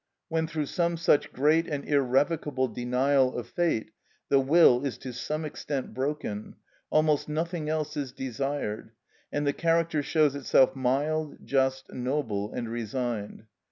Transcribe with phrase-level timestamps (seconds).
[0.29, 3.91] When through some such great and irrevocable denial of fate
[4.29, 6.55] the will is to some extent broken,
[6.89, 8.93] almost nothing else is desired,
[9.31, 13.43] and the character shows itself mild, just, noble, and resigned.